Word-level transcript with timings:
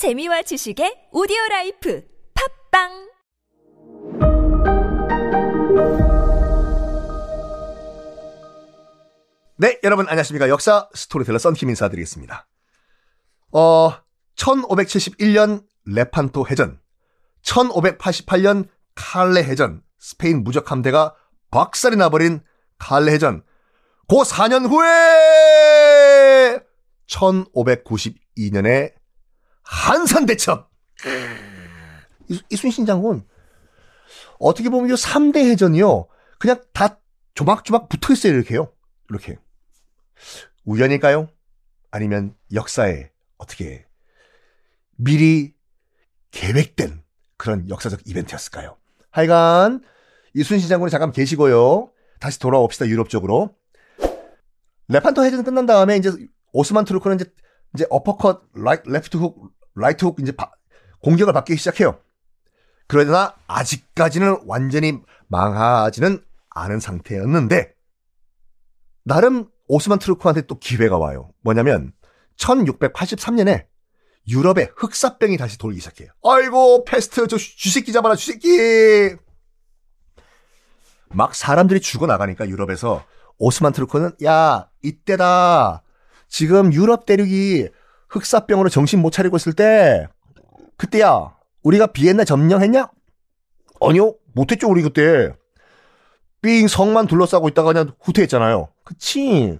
재미와 0.00 0.40
지식의 0.40 1.12
오디오 1.12 1.36
라이프 1.50 2.02
팟빵 2.72 2.88
네, 9.58 9.78
여러분 9.84 10.08
안녕하십니까. 10.08 10.48
역사 10.48 10.88
스토리텔러 10.94 11.36
썬킴 11.36 11.68
인사드리겠습니다. 11.68 12.48
어, 13.52 13.92
1571년 14.36 15.66
레판토 15.84 16.46
해전, 16.48 16.80
1588년 17.42 18.68
칼레 18.94 19.42
해전, 19.42 19.82
스페인 19.98 20.44
무적 20.44 20.70
함대가 20.70 21.14
박살이 21.50 21.96
나버린 21.96 22.40
칼레 22.78 23.12
해전, 23.12 23.42
그 24.08 24.16
4년 24.16 24.66
후에 24.66 26.60
1592년에 27.06 28.99
한산 29.70 30.26
대첩. 30.26 30.68
이- 32.28 32.42
이순신 32.50 32.86
장군 32.86 33.24
어떻게 34.40 34.68
보면 34.68 34.90
이 34.90 34.94
3대 34.94 35.36
해전이요. 35.50 36.08
그냥 36.38 36.60
다 36.72 36.98
조막조막 37.34 37.88
붙어 37.88 38.12
있어요, 38.12 38.32
이렇게요. 38.34 38.72
이렇게. 39.08 39.38
우연일까요? 40.64 41.28
아니면 41.92 42.34
역사에 42.52 43.10
어떻게 43.38 43.86
미리 44.96 45.54
계획된 46.32 47.02
그런 47.36 47.68
역사적 47.68 48.00
이벤트였을까요? 48.06 48.76
하여간 49.10 49.82
이순신 50.34 50.68
장군이 50.68 50.90
잠깐 50.90 51.12
계시고요. 51.12 51.90
다시 52.20 52.38
돌아옵시다 52.40 52.86
유럽 52.88 53.08
쪽으로. 53.08 53.54
레판토 54.88 55.24
해전 55.24 55.44
끝난 55.44 55.66
다음에 55.66 55.96
이제 55.96 56.10
오스만 56.52 56.84
투르크는 56.84 57.16
이제 57.16 57.32
이제 57.74 57.86
어퍼컷, 57.88 58.42
라이, 58.54 58.78
레프트 58.84 59.16
훅, 59.16 59.52
라이트 59.74 60.04
훅 60.04 60.20
이제 60.20 60.32
바- 60.32 60.50
공격을 61.02 61.32
받기 61.32 61.56
시작해요. 61.56 61.98
그러나 62.86 63.34
아직까지는 63.46 64.42
완전히 64.46 65.00
망하지는 65.28 66.24
않은 66.50 66.80
상태였는데 66.80 67.72
나름 69.04 69.48
오스만 69.68 69.98
투르크한테 69.98 70.42
또 70.42 70.58
기회가 70.58 70.98
와요. 70.98 71.30
뭐냐면 71.42 71.92
1683년에 72.36 73.66
유럽에 74.28 74.70
흑사병이 74.76 75.36
다시 75.36 75.56
돌기 75.58 75.78
시작해요. 75.80 76.10
아이고 76.24 76.84
페스트 76.84 77.26
저 77.28 77.36
쥐- 77.38 77.56
쥐새끼 77.56 77.92
잡아라 77.92 78.16
쥐새끼. 78.16 79.16
막 81.08 81.34
사람들이 81.34 81.80
죽어 81.80 82.06
나가니까 82.06 82.48
유럽에서 82.48 83.04
오스만 83.38 83.72
투르크는 83.72 84.12
야 84.24 84.68
이때다. 84.82 85.82
지금 86.28 86.72
유럽 86.72 87.06
대륙이 87.06 87.68
흑사병으로 88.10 88.68
정신 88.68 89.00
못 89.00 89.10
차리고 89.10 89.36
있을 89.36 89.52
때 89.52 90.06
그때야 90.76 91.34
우리가 91.62 91.88
비엔나 91.88 92.24
점령했냐? 92.24 92.90
아니요 93.80 94.14
못했죠 94.34 94.68
우리 94.68 94.82
그때. 94.82 95.32
삥 96.42 96.68
성만 96.68 97.06
둘러싸고 97.06 97.48
있다가 97.48 97.72
그냥 97.72 97.92
후퇴했잖아요. 98.00 98.68
그치? 98.84 99.58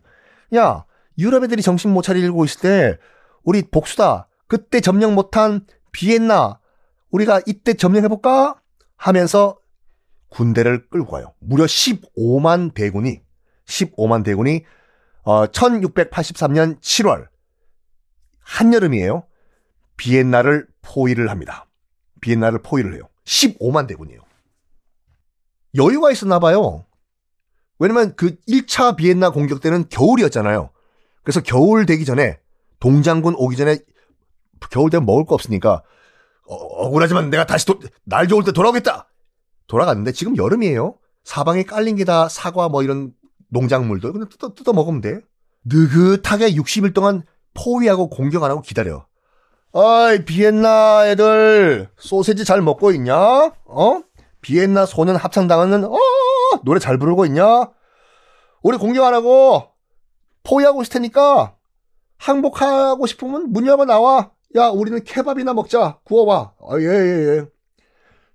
야, 0.54 0.84
유럽 1.18 1.44
애들이 1.44 1.62
정신 1.62 1.92
못 1.92 2.02
차리고 2.02 2.44
있을 2.44 2.60
때, 2.60 2.98
우리 3.44 3.62
복수다. 3.62 4.28
그때 4.46 4.80
점령 4.80 5.14
못한 5.14 5.66
비엔나, 5.92 6.58
우리가 7.10 7.42
이때 7.46 7.74
점령해볼까? 7.74 8.56
하면서 8.96 9.58
군대를 10.30 10.88
끌고 10.88 11.10
가요. 11.12 11.34
무려 11.38 11.64
15만 11.64 12.72
대군이, 12.74 13.20
15만 13.66 14.24
대군이, 14.24 14.64
어, 15.22 15.46
1683년 15.46 16.80
7월, 16.80 17.28
한여름이에요. 18.40 19.24
비엔나를 19.96 20.66
포위를 20.82 21.30
합니다. 21.30 21.66
비엔나를 22.20 22.60
포위를 22.62 22.94
해요. 22.94 23.02
15만 23.24 23.86
대군이에요. 23.86 24.20
여유가 25.76 26.10
있었나 26.10 26.38
봐요. 26.38 26.84
왜냐면 27.78 28.14
그 28.16 28.36
1차 28.48 28.96
비엔나 28.96 29.30
공격 29.30 29.60
때는 29.60 29.88
겨울이었잖아요. 29.88 30.70
그래서 31.22 31.40
겨울 31.40 31.86
되기 31.86 32.04
전에 32.04 32.38
동장군 32.80 33.34
오기 33.36 33.56
전에 33.56 33.78
겨울 34.70 34.90
되면 34.90 35.06
먹을 35.06 35.24
거 35.24 35.34
없으니까 35.34 35.82
어, 36.46 36.54
억울하지만 36.54 37.30
내가 37.30 37.46
다시 37.46 37.66
도, 37.66 37.78
날 38.04 38.26
좋을 38.28 38.44
때 38.44 38.52
돌아오겠다. 38.52 39.08
돌아갔는데 39.66 40.12
지금 40.12 40.36
여름이에요. 40.36 40.96
사방에 41.24 41.62
깔린 41.62 41.96
게 41.96 42.04
다 42.04 42.28
사과 42.28 42.68
뭐 42.68 42.82
이런 42.82 43.12
농작물들 43.48 44.12
그냥 44.12 44.28
뜯어, 44.28 44.54
뜯어 44.54 44.72
먹으면 44.72 45.00
돼. 45.00 45.20
느긋하게 45.64 46.54
60일 46.54 46.94
동안 46.94 47.22
포위하고 47.54 48.08
공격 48.08 48.42
안 48.42 48.50
하고 48.50 48.62
기다려. 48.62 49.06
어이 49.72 50.24
비엔나 50.24 51.08
애들 51.08 51.90
소세지 51.96 52.44
잘 52.44 52.60
먹고 52.60 52.90
있냐? 52.92 53.16
어? 53.16 54.02
비엔나 54.40 54.86
소년 54.86 55.16
합창단은 55.16 55.84
어 55.84 55.96
노래 56.64 56.80
잘 56.80 56.98
부르고 56.98 57.26
있냐? 57.26 57.70
우리 58.62 58.78
공격 58.78 59.04
안 59.04 59.14
하고 59.14 59.68
포위하고 60.42 60.82
있을 60.82 60.94
테니까 60.94 61.54
항복하고 62.18 63.06
싶으면 63.06 63.52
문 63.52 63.66
열고 63.66 63.84
나와. 63.84 64.32
야 64.56 64.68
우리는 64.68 65.02
케밥이나 65.04 65.54
먹자. 65.54 66.00
구워봐. 66.04 66.54
아, 66.68 66.78
예, 66.78 66.84
예, 66.84 67.36
예. 67.38 67.46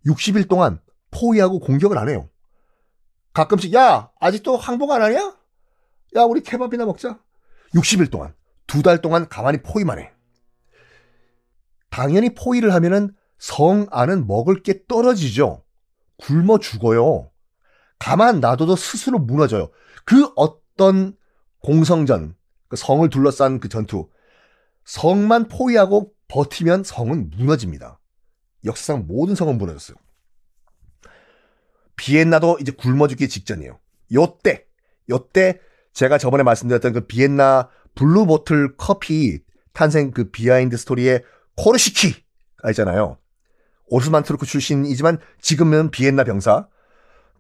60일 0.08 0.48
동안 0.48 0.80
포위하고 1.12 1.60
공격을 1.60 1.98
안 1.98 2.10
해요. 2.10 2.30
가끔씩 3.34 3.74
야 3.74 4.10
아직도 4.20 4.56
항복 4.56 4.92
안 4.92 5.02
하냐? 5.02 5.36
야 6.16 6.24
우리 6.24 6.42
케밥이나 6.42 6.86
먹자. 6.86 7.20
60일 7.74 8.10
동안 8.10 8.34
두 8.76 8.82
달 8.82 9.02
동안 9.02 9.30
가만히 9.30 9.62
포위만 9.62 10.00
해. 10.00 10.12
당연히 11.90 12.36
포위를 12.36 12.74
하면은 12.74 13.16
성 13.38 13.88
안은 13.90 14.28
먹을 14.28 14.64
게 14.64 14.86
떨어지죠. 14.86 15.64
굶어 16.18 16.60
죽어요. 16.60 17.32
가만 18.00 18.42
놔둬도 18.42 18.76
스스로 18.76 19.18
무너져요. 19.18 19.72
그 20.04 20.30
어떤 20.36 21.16
공성전, 21.60 22.36
그 22.68 22.76
성을 22.76 23.08
둘러싼 23.10 23.62
그 23.62 23.70
전투, 23.70 24.10
성만 24.84 25.48
포위하고 25.48 26.12
버티면 26.28 26.84
성은 26.84 27.30
무너집니다. 27.30 28.02
역사상 28.66 29.06
모든 29.08 29.36
성은 29.36 29.58
무너졌어요. 29.58 29.96
비엔나도 31.96 32.58
이제 32.60 32.74
굶어 32.74 33.08
죽기 33.08 33.30
직전이에요. 33.30 33.80
요때, 34.14 34.66
요때 35.10 35.62
제가 35.94 36.18
저번에 36.18 36.44
말씀드렸던 36.44 36.92
그 36.92 37.08
비엔나 37.08 37.70
블루보틀 37.96 38.76
커피 38.78 39.40
탄생 39.74 40.12
그 40.12 40.30
비하인드 40.32 40.78
스토리의 40.78 41.24
코르시키가 41.58 42.70
있잖아요. 42.70 43.18
오스만 43.88 44.24
투르크 44.24 44.46
출신이지만 44.46 45.20
지금은 45.42 45.92
비엔나 45.92 46.24
병사. 46.24 46.68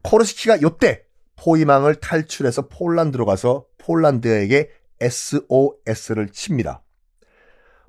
코르시키가 0.03 0.61
요때 0.61 1.03
포위망을 1.38 1.95
탈출해서 1.95 2.67
폴란드로 2.67 3.25
가서 3.25 3.65
폴란드에게 3.79 4.69
SOS를 5.01 6.29
칩니다. 6.29 6.83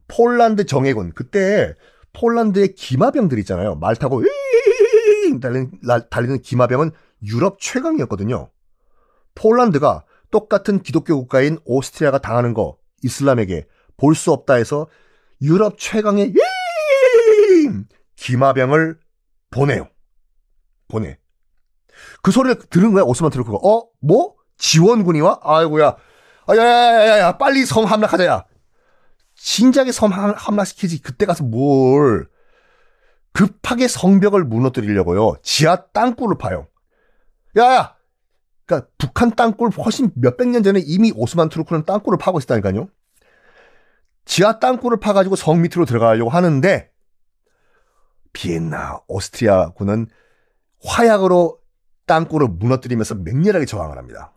폴란드 0.09 0.67
정예군 0.67 1.13
그때 1.15 1.75
폴란드의 2.13 2.75
기마병들 2.75 3.39
있잖아요. 3.41 3.75
말 3.77 3.95
타고 3.97 4.23
윙 4.23 5.41
달리는, 5.41 5.71
라- 5.83 6.09
달리는 6.09 6.41
기마병은 6.41 6.91
유럽 7.25 7.61
최강이었거든요. 7.61 8.51
폴란드가 9.35 10.05
똑같은 10.31 10.83
기독교 10.83 11.17
국가인 11.19 11.59
오스트리아가 11.65 12.19
당하는 12.19 12.55
거 12.55 12.79
이슬람에게 13.03 13.67
볼 13.97 14.15
수 14.15 14.33
없다 14.33 14.55
해서 14.55 14.89
유럽 15.43 15.79
최강의 15.79 16.35
윙 16.35 17.85
기마병을 18.17 18.99
보내요. 19.51 19.89
보내. 20.89 21.19
그 22.23 22.31
소리를 22.31 22.59
들은 22.71 22.93
거야, 22.93 23.03
오스만 23.05 23.31
트루크가. 23.31 23.59
어? 23.63 23.89
뭐? 24.01 24.35
지원군이 24.59 25.21
와? 25.21 25.39
아이고야. 25.43 25.97
아, 26.47 26.57
야, 26.57 26.63
야, 26.63 26.67
야, 26.67 27.07
야, 27.09 27.19
야, 27.19 27.39
빨리 27.39 27.65
섬 27.65 27.85
함락하자, 27.85 28.25
야. 28.27 28.45
진작에 29.35 29.93
섬 29.93 30.13
함- 30.13 30.35
함락시키지. 30.37 31.03
그때 31.03 31.27
가서 31.27 31.45
뭘. 31.45 32.29
급하게 33.33 33.89
성벽을 33.89 34.45
무너뜨리려고요. 34.45 35.37
지하 35.43 35.85
땅굴을 35.93 36.39
파요. 36.39 36.67
야, 37.59 37.75
야! 37.75 37.96
그니까, 38.67 38.89
북한 38.99 39.35
땅굴 39.35 39.71
훨씬 39.71 40.11
몇백 40.17 40.49
년 40.49 40.63
전에 40.63 40.81
이미 40.85 41.13
오스만 41.15 41.49
트루크는 41.49 41.85
땅굴을 41.85 42.19
파고 42.19 42.39
있었다니까요. 42.39 42.89
지하 44.25 44.59
땅굴을 44.59 44.99
파가지고 44.99 45.37
성 45.37 45.63
밑으로 45.63 45.85
들어가려고 45.85 46.31
하는데, 46.31 46.91
비엔나, 48.33 49.03
오스트리아군은 49.07 50.09
화약으로 50.85 51.61
땅굴을 52.07 52.49
무너뜨리면서 52.49 53.15
맹렬하게 53.15 53.67
저항을 53.67 53.97
합니다. 53.97 54.33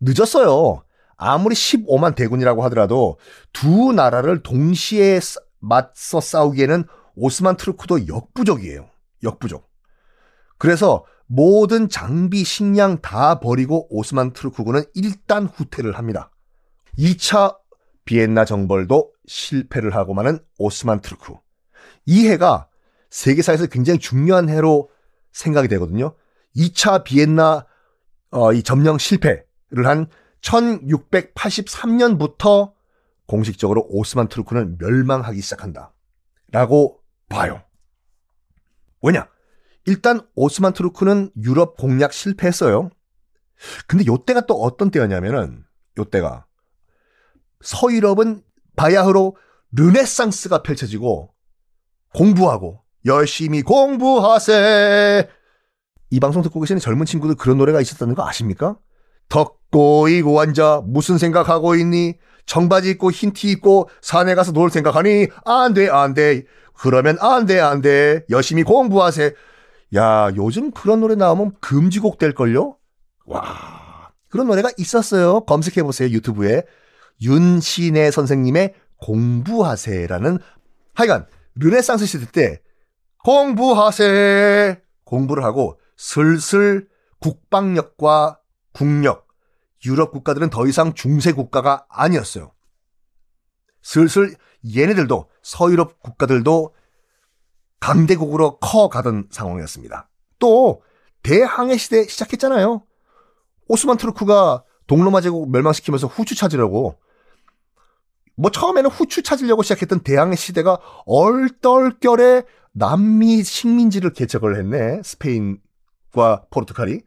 늦었어요. 0.00 0.82
아무리 1.16 1.54
15만 1.54 2.16
대군이라고 2.16 2.64
하더라도 2.64 3.18
두 3.52 3.92
나라를 3.92 4.42
동시에 4.42 5.20
싸- 5.20 5.40
맞서 5.60 6.20
싸우기에는 6.20 6.84
오스만 7.14 7.56
트루크도 7.56 8.08
역부족이에요. 8.08 8.90
역부족. 9.22 9.70
그래서 10.58 11.04
모든 11.26 11.88
장비, 11.88 12.44
식량 12.44 13.00
다 13.00 13.40
버리고 13.40 13.86
오스만 13.90 14.32
트루크군은 14.32 14.84
일단 14.94 15.46
후퇴를 15.46 15.96
합니다. 15.96 16.30
2차 16.98 17.56
비엔나 18.04 18.44
정벌도 18.44 19.12
실패를 19.26 19.94
하고 19.94 20.14
마는 20.14 20.40
오스만 20.58 21.00
투르크. 21.00 21.34
이 22.06 22.28
해가 22.28 22.68
세계사에서 23.10 23.66
굉장히 23.66 23.98
중요한 23.98 24.48
해로 24.48 24.88
생각이 25.32 25.66
되거든요. 25.68 26.14
2차 26.56 27.04
비엔나 27.04 27.66
어, 28.30 28.52
이 28.52 28.62
점령 28.62 28.98
실패를 28.98 29.86
한 29.86 30.06
1683년부터 30.40 32.72
공식적으로 33.26 33.86
오스만 33.88 34.28
투르크는 34.28 34.78
멸망하기 34.78 35.40
시작한다. 35.40 35.92
라고 36.50 37.00
봐요. 37.28 37.62
왜냐? 39.00 39.28
일단 39.86 40.20
오스만 40.34 40.72
투르크는 40.72 41.30
유럽 41.42 41.76
공략 41.76 42.12
실패했어요. 42.12 42.90
근데 43.86 44.04
요때가 44.06 44.42
또 44.46 44.54
어떤 44.54 44.90
때였냐면은 44.90 45.64
요때가 45.98 46.46
서유럽은 47.60 48.42
바야흐로 48.76 49.36
르네상스가 49.72 50.62
펼쳐지고 50.62 51.32
공부하고 52.14 52.80
열심히 53.06 53.62
공부하세. 53.62 55.28
이 56.10 56.20
방송 56.20 56.42
듣고 56.42 56.60
계시는 56.60 56.80
젊은 56.80 57.06
친구들 57.06 57.36
그런 57.36 57.58
노래가 57.58 57.80
있었다는 57.80 58.14
거 58.14 58.26
아십니까? 58.26 58.78
덕고 59.28 60.08
이고 60.08 60.40
앉아 60.40 60.82
무슨 60.86 61.18
생각하고 61.18 61.74
있니? 61.74 62.18
청바지 62.46 62.90
입고 62.90 63.10
흰 63.12 63.32
티 63.32 63.50
입고 63.52 63.88
산에 64.02 64.34
가서 64.34 64.52
놀 64.52 64.70
생각하니? 64.70 65.28
안 65.44 65.72
돼, 65.74 65.88
안 65.88 66.12
돼. 66.14 66.44
그러면 66.74 67.16
안 67.20 67.46
돼, 67.46 67.60
안 67.60 67.80
돼. 67.80 68.24
열심히 68.30 68.62
공부하세. 68.62 69.34
야, 69.94 70.30
요즘 70.36 70.70
그런 70.70 71.00
노래 71.00 71.14
나오면 71.14 71.56
금지곡 71.60 72.18
될걸요? 72.18 72.76
와. 73.26 74.12
그런 74.28 74.46
노래가 74.46 74.70
있었어요. 74.78 75.40
검색해보세요, 75.40 76.08
유튜브에. 76.10 76.64
윤신혜 77.20 78.10
선생님의 78.10 78.74
공부하세라는 78.96 80.38
하여간 80.94 81.26
르네상스 81.56 82.06
시대 82.06 82.26
때 82.30 82.62
공부하세 83.24 84.80
공부를 85.04 85.44
하고 85.44 85.78
슬슬 85.96 86.88
국방력과 87.20 88.40
국력 88.72 89.28
유럽 89.84 90.12
국가들은 90.12 90.50
더 90.50 90.66
이상 90.66 90.94
중세 90.94 91.32
국가가 91.32 91.86
아니었어요. 91.88 92.52
슬슬 93.82 94.34
얘네들도 94.76 95.28
서유럽 95.42 96.00
국가들도 96.00 96.74
강대국으로 97.82 98.58
커 98.58 98.88
가던 98.88 99.26
상황이었습니다. 99.30 100.08
또 100.38 100.82
대항해 101.24 101.76
시대 101.76 102.06
시작했잖아요. 102.06 102.84
오스만 103.66 103.96
투르크가 103.96 104.62
동로마 104.86 105.20
제국 105.20 105.50
멸망시키면서 105.50 106.06
후추 106.06 106.36
찾으려고 106.36 106.96
뭐 108.36 108.52
처음에는 108.52 108.88
후추 108.88 109.24
찾으려고 109.24 109.64
시작했던 109.64 110.00
대항해 110.04 110.36
시대가 110.36 110.78
얼떨결에 111.06 112.44
남미 112.70 113.42
식민지를 113.42 114.12
개척을 114.12 114.56
했네. 114.58 115.02
스페인과 115.02 116.44
포르투갈이. 116.50 117.00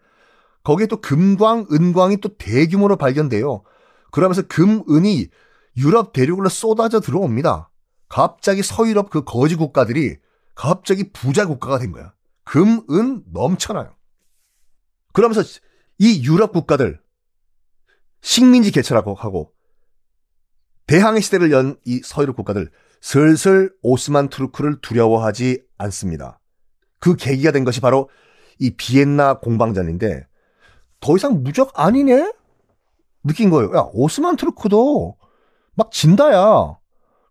거기에 0.64 0.88
또 0.88 1.00
금광, 1.00 1.68
은광이 1.72 2.18
또 2.18 2.36
대규모로 2.38 2.98
발견돼요. 2.98 3.64
그러면서 4.12 4.42
금, 4.42 4.84
은이 4.90 5.28
유럽 5.78 6.12
대륙으로 6.12 6.50
쏟아져 6.50 7.00
들어옵니다. 7.00 7.70
갑자기 8.10 8.62
서유럽 8.62 9.10
그 9.10 9.24
거지 9.24 9.56
국가들이 9.56 10.18
갑자기 10.56 11.12
부자 11.12 11.46
국가가 11.46 11.78
된 11.78 11.92
거야. 11.92 12.14
금, 12.44 12.82
은 12.90 13.24
넘쳐나요. 13.32 13.96
그러면서 15.14 15.42
이 15.98 16.24
유럽 16.26 16.52
국가들 16.52 17.00
식민지 18.22 18.72
개척하고 18.72 19.14
하고 19.14 19.54
대항해 20.88 21.20
시대를 21.22 21.52
연 21.52 21.78
이 21.86 22.02
서유럽 22.04 22.36
국가들 22.36 22.72
슬슬 23.02 23.74
오스만 23.82 24.30
투르크를 24.30 24.82
두려워하지 24.82 25.64
않습니다. 25.78 26.40
그 27.00 27.16
계기가 27.16 27.52
된 27.52 27.64
것이 27.64 27.82
바로 27.82 28.10
이 28.60 28.76
비엔나 28.76 29.40
공방전인데 29.40 30.28
더 31.00 31.16
이상 31.16 31.44
무적 31.44 31.72
아니네? 31.80 32.34
느낀 33.24 33.50
거예요. 33.50 33.76
야, 33.76 33.90
오스만 33.94 34.36
투르크도 34.38 35.18
막 35.76 35.92
진다야. 35.92 36.78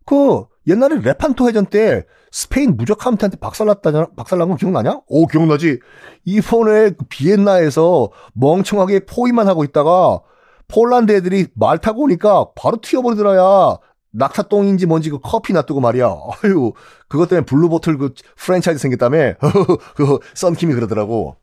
그 0.05 0.45
옛날에 0.67 1.01
레판토 1.01 1.49
해전 1.49 1.67
때 1.67 2.05
스페인 2.31 2.77
무적함대한테 2.77 3.39
박살났다냐, 3.39 4.07
박살난 4.17 4.49
거 4.49 4.57
기억나냐? 4.57 5.03
오, 5.07 5.27
기억나지? 5.27 5.79
이번에 6.25 6.91
그 6.91 7.05
비엔나에서 7.09 8.11
멍청하게 8.35 9.07
포위만 9.07 9.47
하고 9.47 9.63
있다가 9.63 10.21
폴란드 10.69 11.13
애들이 11.13 11.47
말 11.55 11.79
타고 11.79 12.03
오니까 12.03 12.47
바로 12.57 12.79
튀어버리더라야. 12.81 13.79
낙타똥인지 14.11 14.87
뭔지 14.87 15.11
그 15.11 15.19
커피 15.21 15.53
놔두고 15.53 15.81
말이야. 15.81 16.07
아유, 16.07 16.73
그것 17.09 17.29
때문에 17.29 17.45
블루보틀 17.45 17.99
그 17.99 18.15
프랜차이즈 18.37 18.79
생겼다며. 18.81 19.35
그 19.95 20.19
썬킴이 20.35 20.75
그러더라고. 20.75 21.37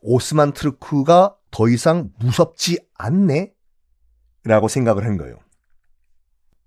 오스만 0.00 0.52
투르크가 0.52 1.36
더 1.50 1.68
이상 1.68 2.10
무섭지 2.18 2.78
않네? 2.94 3.52
라고 4.44 4.68
생각을 4.68 5.04
한 5.04 5.16
거예요. 5.16 5.36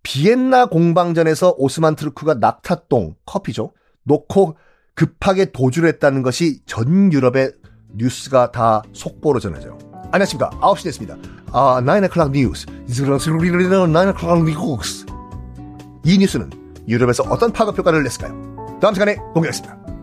비엔나 0.06 0.68
공방전에서 0.68 1.56
오스만 1.58 1.96
투르크가 1.96 2.36
낙타똥, 2.36 3.16
커피죠. 3.26 3.72
놓고 4.04 4.56
급하게 4.94 5.52
도주를 5.52 5.90
했다는 5.90 6.22
것이 6.22 6.62
전 6.68 7.12
유럽의 7.12 7.54
뉴스가 7.96 8.52
다 8.52 8.84
속보로 8.94 9.40
전해져요. 9.40 9.80
안녕하십니까. 10.12 10.52
9시 10.62 10.84
됐습니다. 10.84 11.18
아, 11.52 11.82
9o'clock 11.82 12.32
뉴스. 12.32 12.68
9o'clock 12.88 14.46
뉴스. 14.46 15.06
이 16.06 16.18
뉴스는 16.20 16.52
유럽에서 16.88 17.24
어떤 17.24 17.52
파급 17.52 17.76
효과를 17.76 18.04
냈을까요? 18.04 18.78
다음 18.80 18.94
시간에 18.94 19.16
공개하겠습니다. 19.34 19.95